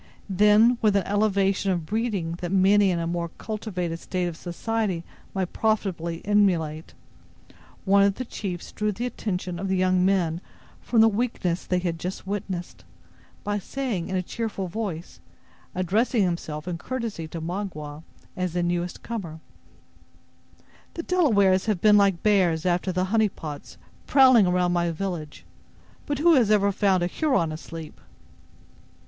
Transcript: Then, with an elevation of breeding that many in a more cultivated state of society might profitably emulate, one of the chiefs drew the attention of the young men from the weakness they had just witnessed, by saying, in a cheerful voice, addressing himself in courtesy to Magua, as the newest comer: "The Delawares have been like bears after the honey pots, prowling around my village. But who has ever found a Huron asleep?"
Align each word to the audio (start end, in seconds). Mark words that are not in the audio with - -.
Then, 0.31 0.79
with 0.81 0.95
an 0.95 1.05
elevation 1.05 1.69
of 1.69 1.85
breeding 1.85 2.31
that 2.41 2.51
many 2.51 2.89
in 2.89 2.97
a 2.97 3.05
more 3.05 3.29
cultivated 3.37 3.99
state 3.99 4.25
of 4.25 4.35
society 4.35 5.03
might 5.35 5.53
profitably 5.53 6.25
emulate, 6.25 6.95
one 7.85 8.01
of 8.01 8.15
the 8.15 8.25
chiefs 8.25 8.71
drew 8.71 8.91
the 8.91 9.05
attention 9.05 9.59
of 9.59 9.67
the 9.67 9.77
young 9.77 10.03
men 10.03 10.41
from 10.81 11.01
the 11.01 11.07
weakness 11.07 11.67
they 11.67 11.77
had 11.77 11.99
just 11.99 12.25
witnessed, 12.25 12.83
by 13.43 13.59
saying, 13.59 14.09
in 14.09 14.15
a 14.15 14.23
cheerful 14.23 14.67
voice, 14.67 15.19
addressing 15.75 16.23
himself 16.23 16.67
in 16.67 16.79
courtesy 16.79 17.27
to 17.27 17.39
Magua, 17.39 18.01
as 18.35 18.53
the 18.53 18.63
newest 18.63 19.03
comer: 19.03 19.39
"The 20.95 21.03
Delawares 21.03 21.67
have 21.67 21.79
been 21.79 21.97
like 21.97 22.23
bears 22.23 22.65
after 22.65 22.91
the 22.91 23.03
honey 23.13 23.29
pots, 23.29 23.77
prowling 24.07 24.47
around 24.47 24.71
my 24.73 24.89
village. 24.89 25.45
But 26.07 26.17
who 26.17 26.33
has 26.33 26.49
ever 26.49 26.71
found 26.71 27.03
a 27.03 27.05
Huron 27.05 27.51
asleep?" 27.51 28.01